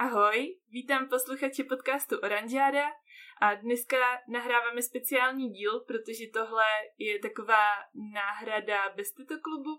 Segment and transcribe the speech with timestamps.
[0.00, 2.86] Ahoj, vítám posluchače podcastu Oranžáda
[3.40, 3.96] a dneska
[4.28, 6.64] nahráváme speciální díl, protože tohle
[6.98, 7.66] je taková
[8.14, 9.08] náhrada bez
[9.42, 9.70] klubu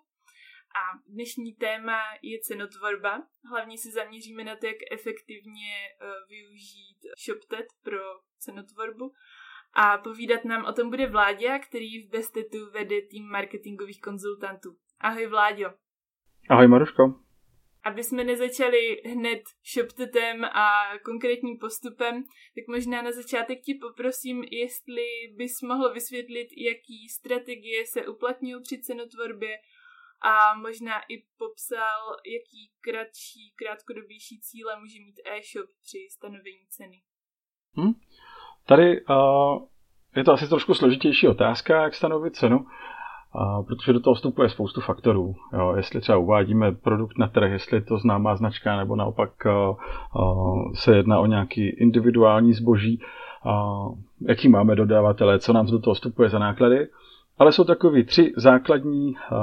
[0.76, 3.24] a dnešní téma je cenotvorba.
[3.50, 8.02] Hlavně se zaměříme na to, jak efektivně eh, využít ShopTet pro
[8.38, 9.14] cenotvorbu
[9.74, 14.76] a povídat nám o tom bude Vláďa, který v Bestetu vede tým marketingových konzultantů.
[15.00, 15.74] Ahoj Vláďo.
[16.50, 17.29] Ahoj Maruško
[17.84, 19.42] aby jsme nezačali hned
[19.74, 22.24] shoptetem a konkrétním postupem,
[22.56, 28.82] tak možná na začátek ti poprosím, jestli bys mohl vysvětlit, jaký strategie se uplatňují při
[28.82, 29.58] cenotvorbě
[30.22, 37.02] a možná i popsal, jaký kratší, krátkodobější cíle může mít e-shop při stanovení ceny.
[37.76, 37.94] Hmm.
[38.68, 39.68] Tady uh,
[40.16, 42.66] je to asi trošku složitější otázka, jak stanovit cenu.
[43.34, 45.36] A protože do toho vstupuje spoustu faktorů.
[45.54, 49.76] Jo, jestli třeba uvádíme produkt na trh, jestli je to známá značka, nebo naopak uh,
[50.22, 53.02] uh, se jedná o nějaký individuální zboží,
[53.46, 53.96] uh,
[54.28, 56.88] jaký máme dodavatele, co nám do toho vstupuje za náklady.
[57.40, 59.38] Ale jsou takové tři základní uh,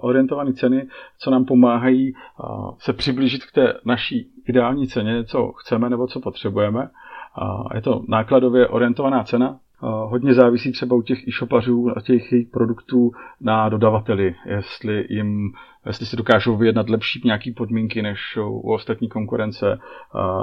[0.00, 0.88] orientované ceny,
[1.18, 6.20] co nám pomáhají uh, se přiblížit k té naší ideální ceně, co chceme nebo co
[6.20, 6.80] potřebujeme.
[6.80, 12.48] Uh, je to nákladově orientovaná cena, hodně závisí třeba u těch e-shopařů a těch jejich
[12.48, 15.52] produktů na dodavateli, jestli jim
[15.86, 19.78] jestli si dokážou vyjednat lepší nějaké podmínky než u ostatní konkurence,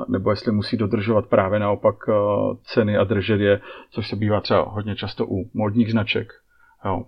[0.08, 1.96] nebo jestli musí dodržovat právě naopak
[2.64, 6.34] ceny a držet je, což se bývá třeba hodně často u modních značek.
[6.86, 7.06] Jo.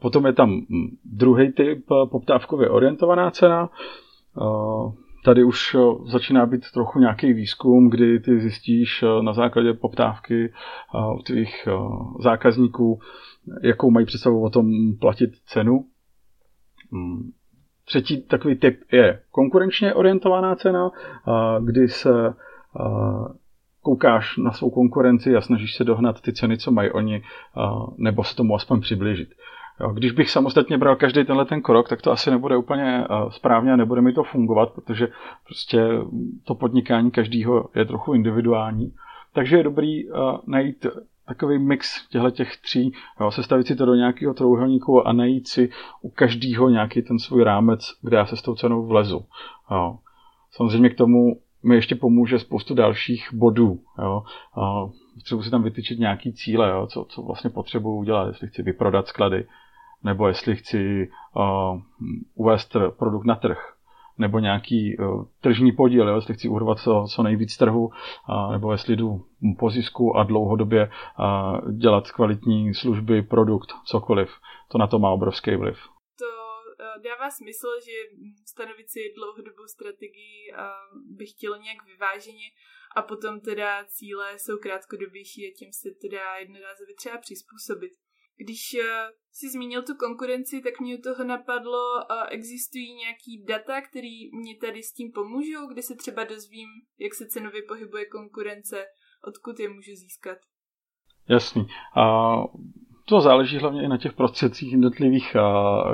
[0.00, 0.60] Potom je tam
[1.04, 3.70] druhý typ poptávkově orientovaná cena,
[5.24, 5.78] tady už eh,
[6.10, 11.68] začíná být trochu nějaký výzkum, kdy ty zjistíš eh, na základě poptávky eh, tvých
[12.22, 13.00] zákazníků,
[13.62, 14.66] jakou mají představu o tom
[15.00, 15.84] platit cenu.
[16.92, 17.30] Hmm.
[17.84, 20.90] Třetí takový typ je konkurenčně orientovaná cena,
[21.60, 22.34] kdy se
[23.80, 27.22] koukáš na svou konkurenci a snažíš se dohnat ty ceny, co mají oni,
[27.98, 29.28] nebo se tomu aspoň přiblížit.
[29.80, 33.30] Jo, když bych samostatně bral každý tenhle ten krok, tak to asi nebude úplně uh,
[33.30, 35.08] správně a nebude mi to fungovat, protože
[35.44, 35.88] prostě
[36.44, 38.94] to podnikání každého je trochu individuální.
[39.32, 40.86] Takže je dobrý uh, najít
[41.26, 45.70] takový mix těchto těch tří, jo, sestavit si to do nějakého trouhelníku a najít si
[46.02, 49.24] u každého nějaký ten svůj rámec, kde já se s tou cenou vlezu.
[49.70, 49.98] Jo.
[50.50, 53.80] Samozřejmě k tomu mi ještě pomůže spoustu dalších bodů.
[53.98, 54.22] Jo.
[55.14, 59.06] Potřebuji si tam vytyčit nějaký cíle, jo, co, co vlastně potřebuji udělat, jestli chci vyprodat
[59.08, 59.46] sklady,
[60.04, 61.80] nebo jestli chci uh,
[62.34, 63.74] uvést produkt na trh,
[64.18, 68.72] nebo nějaký uh, tržní podíl, jo, jestli chci urvat co, co nejvíc trhu, uh, nebo
[68.72, 69.24] jestli jdu
[69.58, 74.30] po zisku a dlouhodobě uh, dělat kvalitní služby, produkt, cokoliv.
[74.68, 75.78] To na to má obrovský vliv.
[76.18, 77.96] To uh, dává smysl, že
[78.46, 82.46] stanovit si dlouhodobou strategii uh, bych chtěl nějak vyváženě
[82.96, 87.92] a potom teda cíle jsou krátkodobější a tím se teda jednorázově třeba přizpůsobit.
[88.36, 88.84] Když uh,
[89.32, 94.56] si zmínil tu konkurenci, tak mě u toho napadlo, uh, existují nějaký data, které mě
[94.60, 98.86] tady s tím pomůžou, kde se třeba dozvím, jak se cenově pohybuje konkurence,
[99.24, 100.38] odkud je můžu získat.
[101.28, 101.66] Jasný.
[101.96, 102.34] A
[103.12, 105.36] to záleží hlavně i na těch prostředcích jednotlivých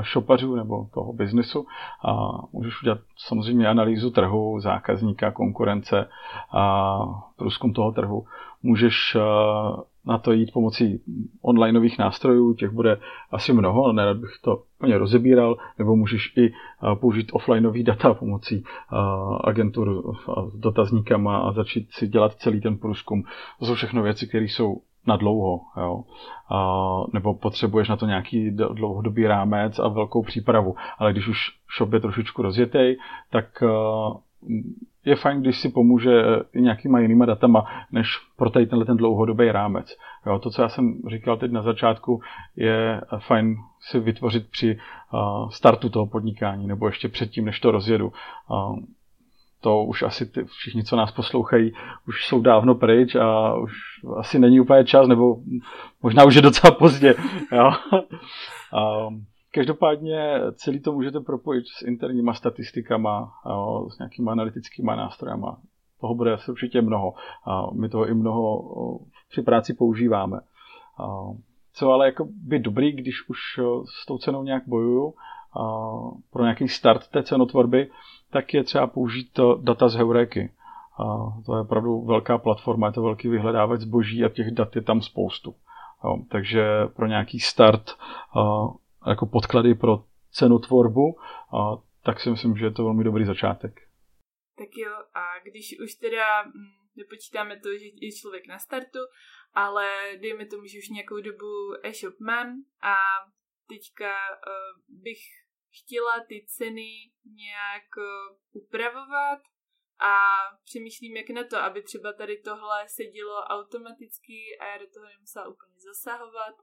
[0.02, 1.66] šopařů nebo toho biznesu.
[2.04, 6.08] A můžeš udělat samozřejmě analýzu trhu, zákazníka, konkurence
[6.52, 6.98] a
[7.36, 8.24] průzkum toho trhu.
[8.62, 9.16] Můžeš
[10.06, 11.02] na to jít pomocí
[11.42, 12.98] onlineových nástrojů, těch bude
[13.30, 16.52] asi mnoho, ale nerad bych to úplně rozebíral, nebo můžeš i
[17.00, 18.64] použít offlineový data pomocí
[19.44, 20.16] agentur
[20.48, 23.22] s dotazníkama a začít si dělat celý ten průzkum.
[23.58, 26.04] To jsou všechno věci, které jsou na dlouho, jo.
[26.50, 30.76] A, nebo potřebuješ na to nějaký dlouhodobý rámec a velkou přípravu.
[30.98, 31.38] Ale když už
[31.78, 32.96] shop je trošičku rozjetý,
[33.30, 33.62] tak
[35.04, 39.52] je fajn, když si pomůže i nějakýma jinýma datama, než pro tady tenhle ten dlouhodobý
[39.52, 39.96] rámec.
[40.26, 42.20] Jo, to, co já jsem říkal teď na začátku,
[42.56, 44.78] je fajn si vytvořit při
[45.50, 48.12] startu toho podnikání, nebo ještě předtím, než to rozjedu
[49.60, 51.72] to už asi ty, všichni, co nás poslouchají,
[52.08, 53.72] už jsou dávno pryč a už
[54.16, 55.36] asi není úplně čas, nebo
[56.02, 57.14] možná už je docela pozdě.
[57.52, 57.72] Jo?
[58.72, 59.08] A
[59.54, 65.58] každopádně celý to můžete propojit s interníma statistikama, jo, s nějakýma analytickými nástrojama.
[66.00, 67.14] Toho bude asi určitě mnoho.
[67.46, 68.64] A my toho i mnoho
[69.30, 70.40] při práci používáme.
[70.98, 71.06] A
[71.72, 73.38] co ale jako by dobrý, když už
[74.02, 75.14] s tou cenou nějak bojuju,
[76.30, 77.90] pro nějaký start té cenotvorby,
[78.30, 80.52] tak je třeba použít data z Heuréky.
[80.98, 81.04] A
[81.46, 85.00] to je opravdu velká platforma, je to velký vyhledávač zboží a těch dat je tam
[85.00, 85.54] spoustu.
[86.04, 87.90] Jo, takže pro nějaký start
[89.06, 91.18] jako podklady pro cenotvorbu,
[92.04, 93.80] tak si myslím, že je to velmi dobrý začátek.
[94.58, 96.50] Tak jo, a když už teda hm,
[96.96, 98.98] nepočítáme to, že je člověk na startu,
[99.54, 99.86] ale
[100.20, 101.52] dejme tomu, že už nějakou dobu
[101.82, 102.96] e-shop mám a
[103.68, 105.18] teďka uh, bych
[105.70, 106.90] chtěla ty ceny
[107.24, 109.40] nějak uh, upravovat
[110.00, 110.12] a
[110.64, 115.06] přemýšlím, jak na to, aby třeba tady tohle se dělo automaticky a já do toho
[115.06, 116.54] nemusela úplně zasahovat.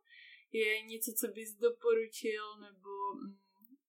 [0.51, 3.37] Je něco, co bys doporučil nebo mm,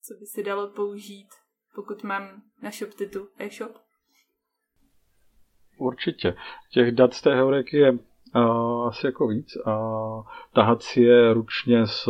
[0.02, 1.28] co by se dalo použít,
[1.74, 3.78] pokud mám na ShopTetu e-shop?
[5.78, 6.36] Určitě.
[6.72, 7.92] Těch dat z té heureky je
[8.86, 9.56] asi jako víc.
[9.56, 10.22] Uh,
[10.52, 12.08] tahat si je ručně z,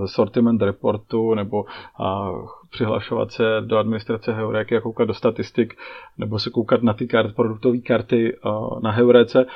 [0.00, 5.78] ze sortiment reportu nebo uh, přihlašovat se do administrace Heuréky a koukat do statistik
[6.18, 8.36] nebo se koukat na ty kart, produktové karty
[8.82, 9.46] na Heuréce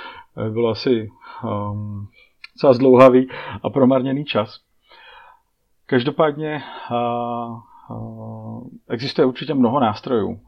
[0.51, 1.11] bylo asi
[1.45, 2.09] um,
[2.55, 3.29] docela zdlouhavý
[3.63, 4.61] a promarněný čas.
[5.87, 7.61] Každopádně uh,
[8.89, 10.41] Existuje určitě mnoho nástrojů.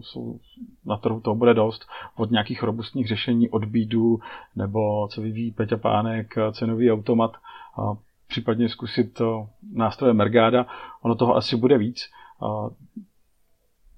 [0.00, 0.38] Jsou,
[0.86, 1.86] na trhu toho bude dost.
[2.16, 4.18] Od nějakých robustních řešení od bídu,
[4.56, 7.36] nebo co vyvíjí Peťa Pánek, cenový automat,
[8.28, 9.20] případně zkusit
[9.72, 10.66] nástroje Mergáda.
[11.02, 12.10] Ono toho asi bude víc.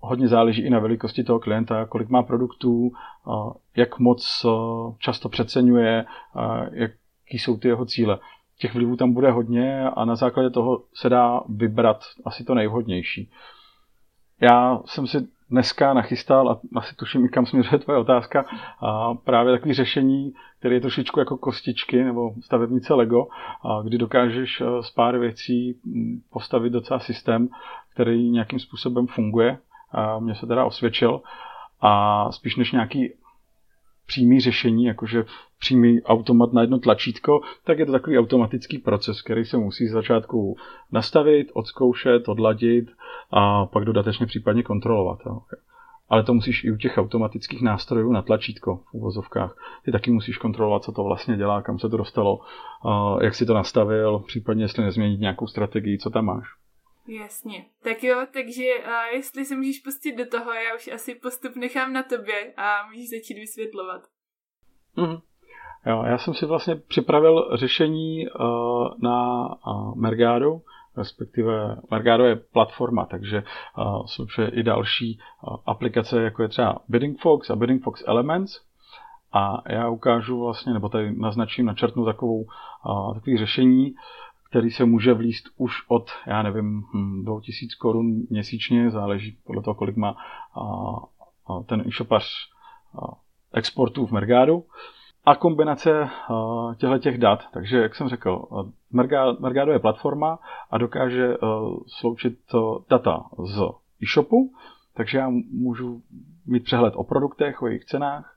[0.00, 2.92] Hodně záleží i na velikosti toho klienta, kolik má produktů,
[3.76, 4.46] jak moc
[4.98, 6.04] často přeceňuje,
[6.70, 8.18] jaký jsou ty jeho cíle
[8.58, 13.30] těch vlivů tam bude hodně a na základě toho se dá vybrat asi to nejvhodnější.
[14.40, 18.44] Já jsem si dneska nachystal, a asi tuším i kam směřuje tvoje otázka,
[18.80, 23.26] a právě takové řešení, které je trošičku jako kostičky nebo stavebnice Lego,
[23.62, 25.80] a kdy dokážeš eh, z pár věcí
[26.32, 27.48] postavit docela systém,
[27.94, 29.58] který nějakým způsobem funguje.
[29.92, 31.20] A mě se teda osvědčil
[31.80, 33.12] a spíš než nějaký
[34.06, 35.24] přímý řešení, jakože
[35.58, 39.92] přímý automat na jedno tlačítko, tak je to takový automatický proces, který se musí z
[39.92, 40.56] začátku
[40.92, 42.90] nastavit, odzkoušet, odladit
[43.30, 45.18] a pak dodatečně případně kontrolovat.
[45.26, 45.38] Jo.
[46.08, 49.56] Ale to musíš i u těch automatických nástrojů na tlačítko v uvozovkách.
[49.84, 52.40] Ty taky musíš kontrolovat, co to vlastně dělá, kam se to dostalo,
[53.22, 56.44] jak si to nastavil, případně jestli nezměnit nějakou strategii, co tam máš.
[57.08, 57.64] Jasně.
[57.82, 61.92] Tak jo, takže uh, jestli se můžeš pustit do toho, já už asi postup nechám
[61.92, 64.02] na tobě a můžeš začít vysvětlovat.
[64.96, 65.20] Mm-hmm.
[65.86, 70.60] Jo, já jsem si vlastně připravil řešení uh, na uh, Mergado,
[70.96, 73.42] respektive Mergado je platforma, takže
[73.78, 78.60] uh, jsou i další uh, aplikace, jako je třeba Bidding Fox a Bidding Fox Elements.
[79.32, 82.44] A já ukážu vlastně, nebo tady naznačím, načrtnu takovou,
[82.86, 83.94] uh, takový řešení,
[84.54, 86.84] který se může vlíst už od, já nevím,
[87.22, 90.16] 2000 hm, korun měsíčně, záleží podle toho, kolik má
[91.66, 92.26] ten e-shopař
[93.54, 94.64] exportů v Mergadu.
[95.24, 96.08] A kombinace
[96.76, 98.44] těchto těch dat, takže jak jsem řekl,
[99.40, 100.38] Mergado je platforma
[100.70, 101.34] a dokáže
[101.86, 102.38] sloučit
[102.90, 103.60] data z
[104.02, 104.52] e-shopu,
[104.94, 106.02] takže já můžu
[106.46, 108.36] mít přehled o produktech, o jejich cenách,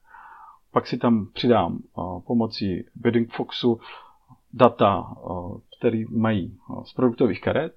[0.72, 1.80] pak si tam přidám
[2.28, 3.80] pomocí Bidding Foxu
[4.54, 5.16] data,
[5.80, 7.74] které mají z produktových karet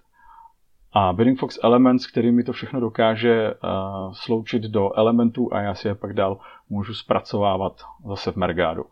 [0.92, 3.54] a Bidding Fox Elements, který mi to všechno dokáže
[4.12, 6.38] sloučit do elementů a já si je pak dál
[6.70, 7.72] můžu zpracovávat
[8.08, 8.84] zase v Mergadu.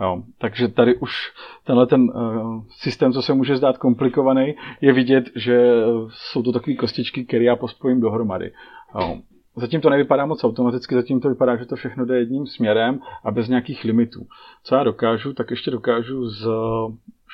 [0.00, 1.32] Jo, takže tady už
[1.64, 5.72] tenhle ten uh, systém, co se může zdát komplikovaný, je vidět, že
[6.08, 8.52] jsou to takové kostičky, které já pospojím dohromady.
[9.00, 9.18] Jo.
[9.56, 13.30] Zatím to nevypadá moc automaticky, zatím to vypadá, že to všechno jde jedním směrem a
[13.30, 14.26] bez nějakých limitů.
[14.62, 16.48] Co já dokážu, tak ještě dokážu z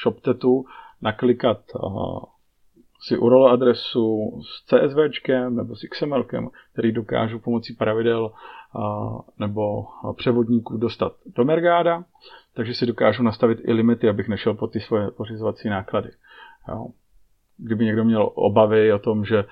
[0.03, 0.65] ShopTetu
[1.03, 1.61] naklikat
[3.01, 8.33] si URL adresu s CSVčkem nebo s XMLkem, který dokážu pomocí pravidel
[9.39, 12.05] nebo převodníků dostat do Mergáda,
[12.55, 16.11] takže si dokážu nastavit i limity, abych nešel po ty svoje pořizovací náklady.
[16.69, 16.87] Jo
[17.57, 19.45] kdyby někdo měl obavy o tom, že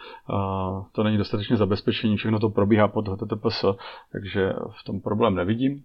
[0.93, 3.65] to není dostatečně zabezpečení, všechno to probíhá pod HTTPS,
[4.13, 5.85] takže v tom problém nevidím.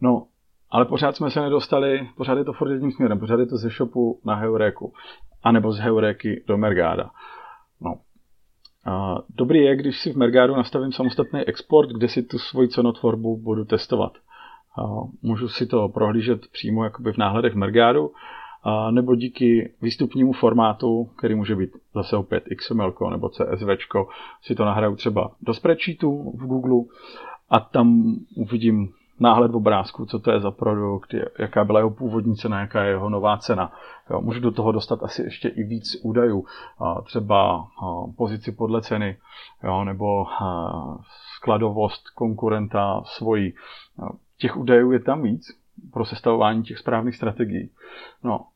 [0.00, 0.26] No,
[0.70, 3.68] ale pořád jsme se nedostali, pořád je to furt jedním směrem, pořád je to ze
[3.68, 4.92] shopu na Heuréku,
[5.42, 7.10] anebo z Heuréky do Mergáda.
[7.80, 7.94] No.
[8.86, 13.36] A dobrý je, když si v Mergádu nastavím samostatný export, kde si tu svoji cenotvorbu
[13.36, 14.12] budu testovat.
[14.78, 14.82] A
[15.22, 18.10] můžu si to prohlížet přímo jakoby v náhledech Mergádu,
[18.62, 23.68] a nebo díky výstupnímu formátu, který může být zase opět XML nebo CSV,
[24.42, 26.84] si to nahraju třeba do spreadsheetu v Google
[27.50, 32.36] a tam uvidím náhled v obrázku, co to je za produkt, jaká byla jeho původní
[32.36, 33.72] cena, jaká je jeho nová cena.
[34.10, 36.46] Jo, můžu do toho dostat asi ještě i víc údajů,
[37.04, 37.66] třeba
[38.16, 39.16] pozici podle ceny,
[39.62, 40.26] jo, nebo
[41.36, 43.54] skladovost konkurenta svojí.
[44.38, 45.46] Těch údajů je tam víc
[45.92, 47.70] pro sestavování těch správných strategií.
[48.24, 48.46] No.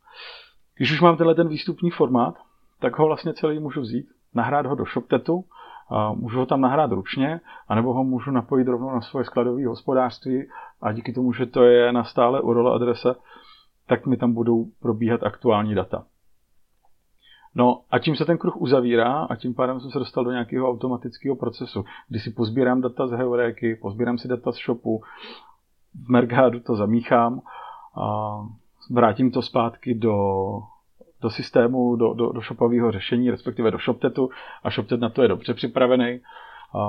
[0.76, 2.34] Když už mám tenhle ten výstupní formát,
[2.80, 5.44] tak ho vlastně celý můžu vzít, nahrát ho do ShopTetu,
[6.14, 10.48] můžu ho tam nahrát ručně, anebo ho můžu napojit rovnou na svoje skladové hospodářství
[10.82, 13.14] a díky tomu, že to je na stále URL adrese,
[13.86, 16.04] tak mi tam budou probíhat aktuální data.
[17.54, 20.70] No a tím se ten kruh uzavírá a tím pádem jsem se dostal do nějakého
[20.70, 25.02] automatického procesu, kdy si pozbírám data z Heuréky, pozbírám si data z shopu,
[26.04, 27.40] v Mergadu to zamíchám
[28.02, 28.36] a
[28.90, 30.16] vrátím to zpátky do,
[31.24, 34.30] do systému, do, do, do shopového řešení, respektive do ShopTetu
[34.62, 36.20] a ShopTet na to je dobře připravený.
[36.74, 36.80] A,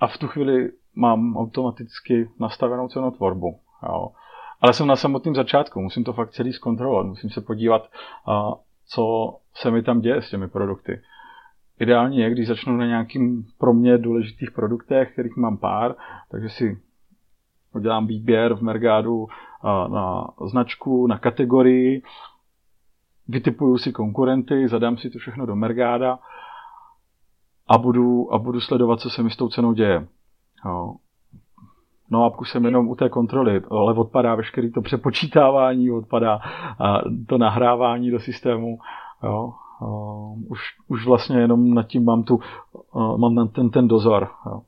[0.00, 3.60] a v tu chvíli mám automaticky nastavenou cenotvorbu.
[3.82, 4.08] Jo.
[4.60, 7.82] Ale jsem na samotném začátku, musím to fakt celý zkontrolovat, musím se podívat,
[8.26, 8.52] a,
[8.88, 11.00] co se mi tam děje s těmi produkty.
[11.80, 15.94] Ideálně je, když začnu na nějakým pro mě důležitých produktech, kterých mám pár,
[16.30, 16.80] takže si
[17.74, 19.26] udělám výběr v Mergádu
[19.88, 22.02] na značku, na kategorii,
[23.28, 26.18] vytipuju si konkurenty, zadám si to všechno do Mergáda
[27.68, 30.08] a budu, a budu sledovat, co se mi s tou cenou děje.
[30.64, 30.94] Jo.
[32.10, 36.40] No a jsem jenom u té kontroly, ale odpadá veškerý to přepočítávání, odpadá
[37.28, 38.78] to nahrávání do systému.
[39.24, 39.52] Jo.
[40.48, 42.40] Už, už vlastně jenom nad tím mám, tu,
[43.16, 44.30] mám ten, ten dozor.
[44.46, 44.62] Jo.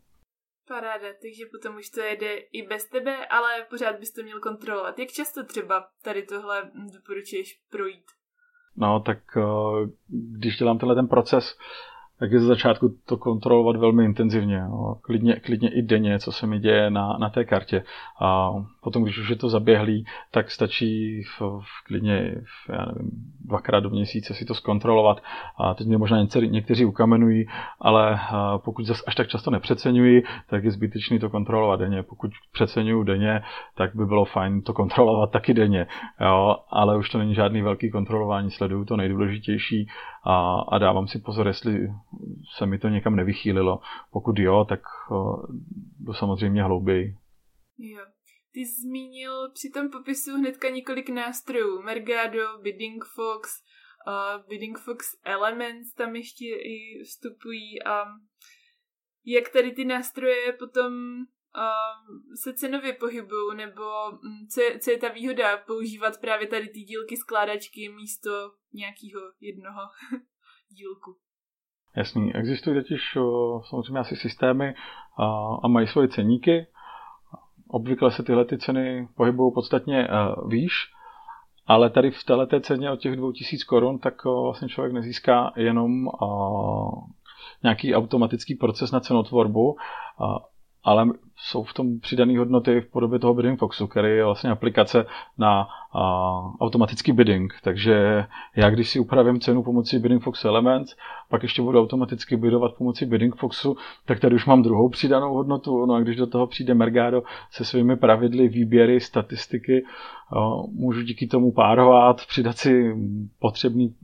[0.69, 4.99] Paráda, takže potom už to jede i bez tebe, ale pořád bys to měl kontrolovat.
[4.99, 8.18] Jak často třeba tady tohle doporučuješ projít?
[8.81, 9.19] No, tak
[10.09, 11.59] když dělám tenhle ten proces,
[12.19, 14.61] tak je ze začátku to kontrolovat velmi intenzivně.
[14.61, 14.95] No.
[15.03, 17.85] Klidně, klidně i denně, co se mi děje na, na té kartě.
[18.21, 23.11] A potom, když už je to zaběhlý, tak stačí v, v klidně v, já nevím,
[23.45, 25.23] dvakrát do měsíce si to zkontrolovat.
[25.59, 27.47] A teď mě možná někteří, někteří ukamenují,
[27.81, 28.21] ale
[28.57, 32.03] pokud zase až tak často nepřeceňuji, tak je zbytečný to kontrolovat denně.
[32.03, 33.43] Pokud přeceňuju denně,
[33.75, 35.87] tak by bylo fajn to kontrolovat taky denně.
[36.21, 36.57] Jo?
[36.71, 39.89] Ale už to není žádný velký kontrolování, sleduju to nejdůležitější
[40.25, 41.89] a, a dávám si pozor, jestli
[42.57, 43.81] se mi to někam nevychýlilo.
[44.11, 44.81] Pokud jo, tak
[46.07, 47.17] to samozřejmě hlouběji.
[47.79, 48.07] Jo.
[48.53, 51.83] Ty zmínil při tom popisu hnedka několik nástrojů.
[51.83, 53.51] Mergado, Bidding Fox,
[54.07, 58.05] uh, Bidding Fox Elements tam ještě i vstupují a
[59.25, 60.93] jak tady ty nástroje potom
[61.57, 66.69] uh, se cenově pohybují, nebo um, co, je, co je ta výhoda používat právě tady
[66.69, 68.31] ty dílky skládačky místo
[68.73, 69.81] nějakého jednoho
[70.69, 71.19] dílku.
[71.99, 73.19] Jasný, existují totiž
[73.69, 74.75] samozřejmě asi systémy
[75.63, 76.67] a, mají svoje ceníky.
[77.69, 80.73] Obvykle se tyhle ty ceny pohybují podstatně uh, výš,
[81.67, 86.09] ale tady v této ceně od těch 2000 korun, tak uh, vlastně člověk nezíská jenom
[87.63, 89.77] nějaký automatický proces na cenotvorbu,
[90.89, 95.07] ale jsou v tom přidané hodnoty v podobě toho bidding foxu, který je vlastně aplikace
[95.39, 97.55] na a, automatický bidding.
[97.63, 98.25] Takže
[98.57, 100.97] já když si upravím cenu pomocí bidding fox elements,
[101.31, 103.77] pak ještě budu automaticky bidovat pomocí bidding foxu,
[104.07, 105.87] tak tady už mám druhou přidanou hodnotu.
[105.87, 109.85] No a když do toho přijde Mergado se svými pravidly, výběry, statistiky,
[110.37, 112.97] a, můžu díky tomu párovat, přidat si
[113.39, 113.95] potřebný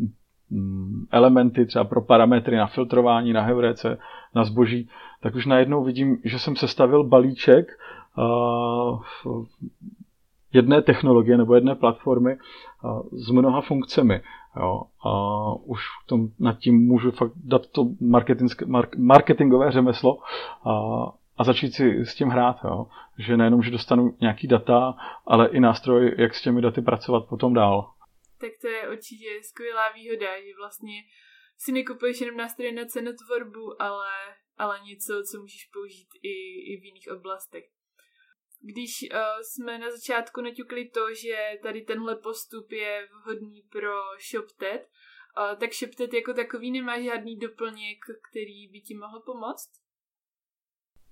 [0.50, 3.98] mm, elementy třeba pro parametry na filtrování, na heuréce,
[4.34, 4.88] na zboží,
[5.24, 7.66] tak už najednou vidím, že jsem sestavil balíček
[8.18, 9.44] uh,
[10.52, 14.22] jedné technologie nebo jedné platformy uh, s mnoha funkcemi.
[14.56, 15.10] Jo, a
[15.64, 17.88] už tom, nad tím můžu fakt dát to
[18.98, 20.18] marketingové řemeslo
[20.64, 20.72] a,
[21.36, 22.56] a začít si s tím hrát.
[22.64, 22.86] Jo.
[23.18, 24.94] Že nejenom, že dostanu nějaký data,
[25.26, 27.90] ale i nástroj, jak s těmi daty pracovat potom dál.
[28.40, 30.94] Tak to je určitě skvělá výhoda, že vlastně
[31.58, 34.06] si nekupuješ jenom nástroje na cenotvorbu, ale,
[34.58, 36.34] ale něco, co můžeš použít i,
[36.72, 37.64] i v jiných oblastech.
[38.60, 43.92] Když uh, jsme na začátku naťukli to, že tady tenhle postup je vhodný pro
[44.30, 47.98] ShopTet, uh, tak ShopTet jako takový nemá žádný doplněk,
[48.30, 49.70] který by ti mohl pomoct?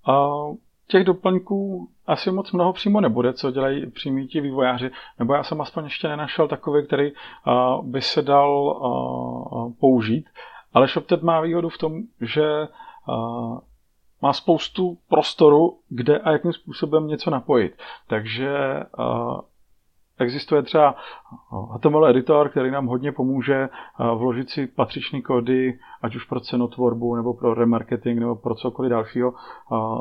[0.07, 0.57] Uh,
[0.87, 5.61] těch doplňků asi moc mnoho přímo nebude, co dělají přímí ti vývojáři, nebo já jsem
[5.61, 10.25] aspoň ještě nenašel takový, který uh, by se dal uh, použít.
[10.73, 12.43] Ale ShopTet má výhodu v tom, že
[14.21, 17.77] má spoustu prostoru, kde a jakým způsobem něco napojit.
[18.07, 18.57] Takže
[20.19, 20.95] Existuje třeba
[21.75, 23.69] HTML editor, který nám hodně pomůže eh,
[24.15, 29.33] vložit si patřičný kódy, ať už pro cenotvorbu, nebo pro remarketing, nebo pro cokoliv dalšího,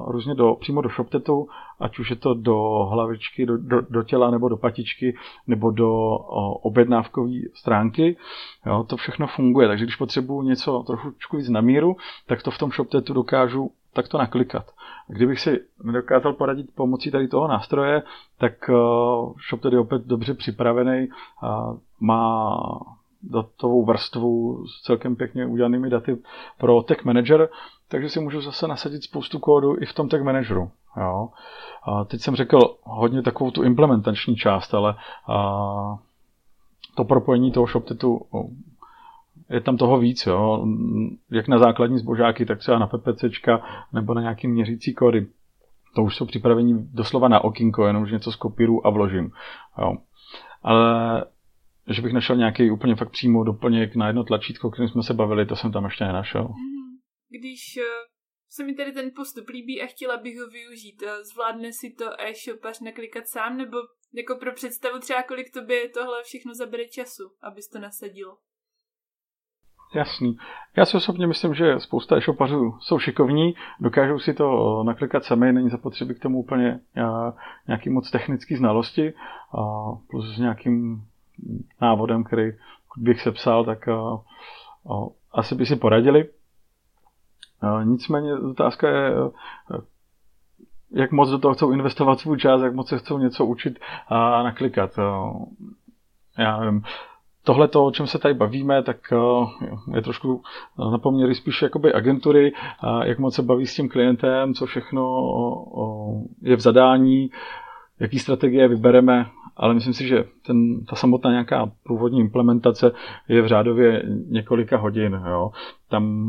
[0.07, 1.49] různě do, přímo do ShopTetu,
[1.81, 5.14] ať už je to do hlavičky, do, do, do těla, nebo do patičky,
[5.47, 6.14] nebo do
[6.62, 8.16] objednávkové stránky.
[8.66, 12.59] Jo, to všechno funguje, takže když potřebuji něco trochu víc na míru, tak to v
[12.59, 14.70] tom ShopTetu dokážu tak to naklikat.
[15.08, 18.02] Kdybych si nedokázal poradit pomocí tady toho nástroje,
[18.38, 18.76] tak uh,
[19.49, 21.08] shop tedy opět dobře připravený,
[22.00, 22.58] má
[23.22, 26.18] datovou vrstvu s celkem pěkně udělanými daty
[26.58, 27.49] pro Tech Manager,
[27.88, 30.70] takže si můžu zase nasadit spoustu kódu i v tom Tech Manageru.
[30.96, 31.28] Jo.
[31.82, 34.94] A teď jsem řekl hodně takovou tu implementační část, ale
[35.28, 35.99] a,
[36.94, 38.20] to propojení toho ShopTetu
[39.52, 40.66] je tam toho víc, jo.
[41.30, 45.26] jak na základní zbožáky, tak třeba na PPCčka nebo na nějaký měřící kódy.
[45.94, 49.30] To už jsou připravení doslova na okinko, jenom že něco skopíru a vložím.
[49.78, 49.97] Jo.
[50.62, 51.25] Ale
[51.88, 55.47] že bych našel nějaký úplně fakt přímo doplněk na jedno tlačítko, kterým jsme se bavili,
[55.47, 56.42] to jsem tam ještě nenašel.
[56.42, 56.99] Mhm.
[57.28, 57.82] Když eh,
[58.50, 62.04] se mi tady ten postup líbí a chtěla bych ho využít, eh, zvládne si to
[62.21, 63.76] e-shopař naklikat sám, nebo
[64.14, 68.37] jako pro představu třeba, kolik tobě tohle všechno zabere času, abys to nasadil?
[69.94, 70.38] Jasný.
[70.76, 75.52] Já si osobně myslím, že spousta e-shopařů jsou šikovní, dokážou si to eh, naklikat sami,
[75.52, 76.80] není zapotřebí k tomu úplně
[77.68, 79.12] nějaký moc technický znalosti,
[80.11, 81.04] plus s nějakým
[81.80, 82.50] návodem, který
[82.96, 83.88] bych se psal, tak
[84.84, 86.28] uh, asi by si poradili.
[87.84, 89.12] Nicméně otázka je,
[90.90, 94.42] jak moc do toho chcou investovat svůj čas, jak moc se chcou něco učit a
[94.42, 94.90] naklikat.
[96.38, 96.82] Já nevím,
[97.44, 98.96] tohle to, o čem se tady bavíme, tak
[99.94, 100.42] je trošku
[100.78, 102.52] na poměry spíš jakoby agentury,
[103.04, 105.26] jak moc se baví s tím klientem, co všechno
[106.42, 107.30] je v zadání,
[108.00, 112.92] jaký strategie vybereme ale myslím si, že ten, ta samotná nějaká průvodní implementace
[113.28, 115.22] je v řádově několika hodin.
[115.26, 115.50] Jo.
[115.88, 116.25] Tam,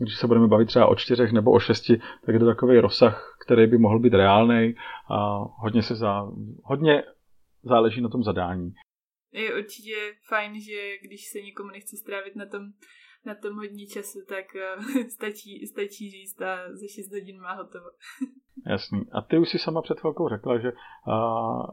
[0.00, 3.36] když se budeme bavit třeba o čtyřech nebo o šesti, tak je to takový rozsah,
[3.44, 4.74] který by mohl být reálný
[5.10, 6.28] a hodně, se za,
[6.64, 7.02] hodně
[7.62, 8.72] záleží na tom zadání.
[9.32, 9.94] Je určitě
[10.28, 12.62] fajn, že když se nikomu nechce strávit na tom,
[13.24, 17.86] na tom hodně času, tak uh, stačí, stačí říct a za 6 hodin má hotovo.
[18.66, 19.06] Jasný.
[19.12, 21.66] A ty už si sama před chvilkou řekla, že uh,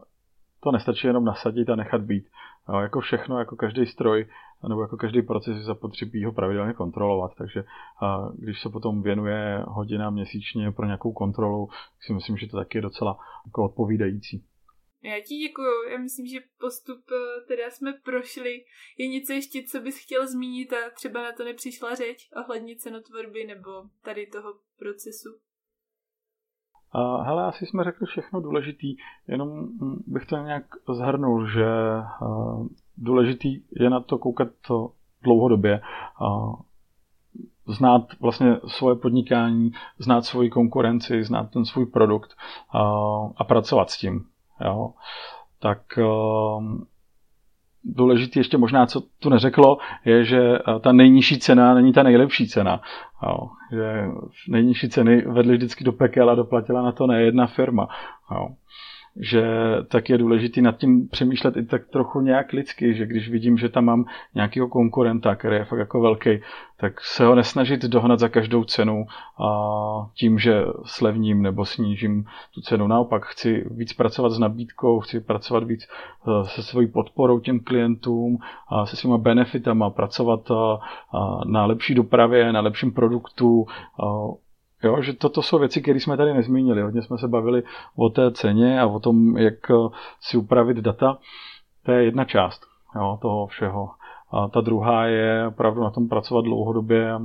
[0.60, 2.28] to nestačí jenom nasadit a nechat být.
[2.68, 4.26] Jo, jako všechno, jako každý stroj,
[4.68, 7.64] nebo jako každý proces je zapotřebí ho pravidelně kontrolovat, takže
[8.02, 11.68] a když se potom věnuje hodina měsíčně pro nějakou kontrolu,
[12.00, 14.44] si myslím, že to taky je docela jako odpovídající.
[15.06, 15.88] Já ti děkuju.
[15.90, 18.64] Já myslím, že postup eh, teda jsme prošli.
[18.98, 23.44] Je něco ještě, co bys chtěl zmínit a třeba na to nepřišla řeč ohledně cenotvorby
[23.44, 23.70] nebo
[24.02, 25.28] tady toho procesu?
[26.92, 28.96] A hele, asi jsme řekli všechno důležitý,
[29.28, 29.68] jenom
[30.06, 30.64] bych to nějak
[30.94, 31.66] zhrnul, že
[32.96, 34.92] důležitý je na to koukat to
[35.22, 35.80] dlouhodobě,
[37.66, 42.36] znát vlastně svoje podnikání, znát svoji konkurenci, znát ten svůj produkt
[43.36, 44.24] a pracovat s tím.
[44.64, 44.90] Jo.
[45.58, 45.78] Tak
[47.84, 52.48] důležitý ještě možná, co tu neřeklo, je, že eh, ta nejnižší cena není ta nejlepší
[52.48, 52.80] cena.
[53.22, 54.04] Jo, že
[54.48, 57.88] nejnižší ceny vedly vždycky do pekel a doplatila na to nejedna firma.
[58.32, 58.48] Jo
[59.20, 59.44] že
[59.88, 63.68] tak je důležitý nad tím přemýšlet i tak trochu nějak lidsky, že když vidím, že
[63.68, 66.30] tam mám nějakého konkurenta, který je fakt jako velký,
[66.76, 69.06] tak se ho nesnažit dohnat za každou cenu
[69.44, 69.50] a
[70.14, 72.24] tím, že slevním nebo snížím
[72.54, 72.86] tu cenu.
[72.86, 78.38] Naopak chci víc pracovat s nabídkou, chci pracovat víc eh, se svojí podporou těm klientům,
[78.68, 80.54] a se svýma benefitama, pracovat eh,
[81.46, 83.66] na lepší dopravě, na lepším produktu,
[84.86, 86.82] Jo, že toto jsou věci, které jsme tady nezmínili.
[86.82, 87.62] Hodně jsme se bavili
[87.96, 89.74] o té ceně a o tom, jak eh,
[90.20, 91.18] si upravit data.
[91.82, 92.62] To je jedna část
[92.96, 93.90] jo, toho všeho.
[94.30, 97.18] A ta druhá je opravdu na tom pracovat dlouhodobě a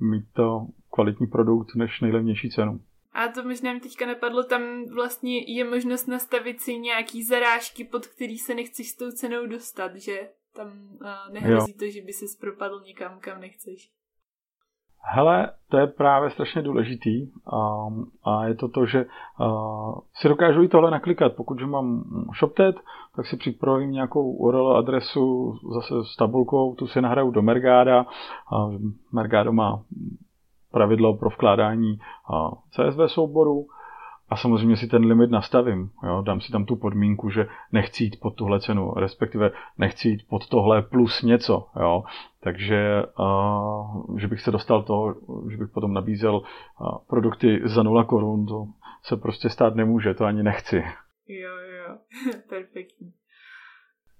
[0.00, 2.80] mít to kvalitní produkt než nejlevnější cenu.
[3.12, 4.62] A to možná mi teďka napadlo, tam
[4.94, 9.96] vlastně je možnost nastavit si nějaký zarážky, pod který se nechceš s tou cenou dostat,
[9.96, 10.28] že?
[10.52, 11.78] Tam uh, nehrozí jo.
[11.78, 13.90] to, že by se propadl nikam, kam nechceš.
[15.08, 17.86] Hele, to je právě strašně důležitý a,
[18.24, 19.06] a je to to, že
[19.40, 21.32] uh, si dokážu i tohle naklikat.
[21.36, 22.04] Pokud mám
[22.38, 22.76] ShopTet,
[23.16, 28.06] tak si připravím nějakou URL adresu zase s tabulkou, tu si nahraju do Mergáda.
[28.52, 28.68] A
[29.12, 29.82] Mergado má
[30.72, 31.98] pravidlo pro vkládání
[32.70, 33.66] CSV souboru
[34.28, 35.90] a samozřejmě si ten limit nastavím.
[36.02, 36.22] Jo?
[36.22, 40.48] Dám si tam tu podmínku, že nechci jít pod tuhle cenu, respektive nechci jít pod
[40.48, 41.66] tohle plus něco.
[41.80, 42.04] Jo?
[42.40, 45.14] Takže, uh, že bych se dostal to,
[45.50, 48.66] že bych potom nabízel uh, produkty za 0 korun, to
[49.02, 50.84] se prostě stát nemůže, to ani nechci.
[51.28, 51.96] Jo, jo,
[52.48, 53.12] perfektní.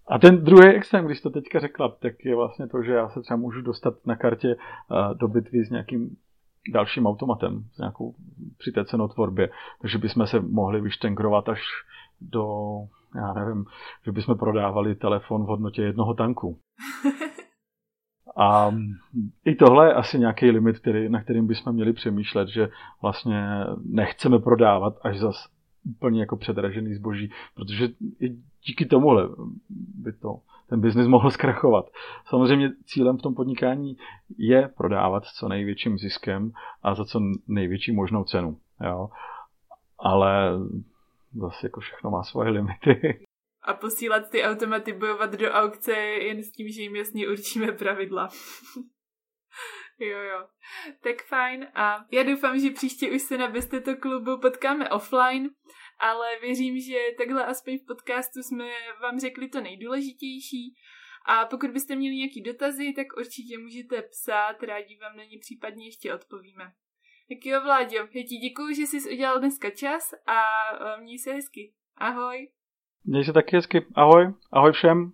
[0.09, 3.21] A ten druhý extrém, když to teďka řekla, tak je vlastně to, že já se
[3.21, 4.57] třeba můžu dostat na kartě
[5.15, 6.17] do bitvy s nějakým
[6.73, 8.15] dalším automatem s nějakou,
[8.59, 9.51] při té cenotvorbě.
[9.81, 11.63] Takže bychom se mohli vyštenkrovat až
[12.21, 12.47] do,
[13.15, 13.65] já nevím,
[14.05, 16.59] že bychom prodávali telefon v hodnotě jednoho tanku.
[18.37, 18.75] A
[19.45, 22.69] i tohle je asi nějaký limit, který, na kterým bychom měli přemýšlet, že
[23.03, 23.47] vlastně
[23.85, 25.49] nechceme prodávat až zas
[25.97, 27.89] úplně jako předražený zboží, protože
[28.21, 29.29] i díky tomuhle
[29.95, 31.91] by to ten biznis mohl zkrachovat.
[32.29, 33.97] Samozřejmě cílem v tom podnikání
[34.39, 36.53] je prodávat s co největším ziskem
[36.83, 38.59] a za co největší možnou cenu.
[38.85, 39.09] Jo?
[39.99, 40.53] Ale
[41.35, 43.21] zase jako všechno má svoje limity.
[43.63, 48.29] A posílat ty automaty bojovat do aukce jen s tím, že jim jasně určíme pravidla.
[49.99, 50.47] jo, jo.
[51.03, 51.67] Tak fajn.
[51.75, 55.51] A já doufám, že příště už se na Besteto klubu potkáme offline
[55.99, 58.65] ale věřím, že takhle aspoň v podcastu jsme
[59.03, 60.75] vám řekli to nejdůležitější.
[61.29, 65.87] A pokud byste měli nějaký dotazy, tak určitě můžete psát, rádi vám na ně případně
[65.87, 66.65] ještě odpovíme.
[67.29, 70.41] Tak jo, Vláďo, já ti děkuju, že jsi udělal dneska čas a
[71.01, 71.73] měj se hezky.
[71.97, 72.51] Ahoj.
[73.05, 73.87] Měj se taky hezky.
[73.95, 74.35] Ahoj.
[74.53, 75.13] Ahoj všem.